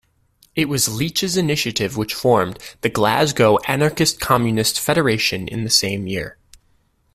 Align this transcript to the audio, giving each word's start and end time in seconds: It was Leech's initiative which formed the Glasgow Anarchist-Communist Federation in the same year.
It 0.55 0.67
was 0.67 0.89
Leech's 0.89 1.37
initiative 1.37 1.95
which 1.95 2.15
formed 2.15 2.57
the 2.81 2.89
Glasgow 2.89 3.57
Anarchist-Communist 3.67 4.79
Federation 4.79 5.47
in 5.47 5.63
the 5.63 5.69
same 5.69 6.07
year. 6.07 6.39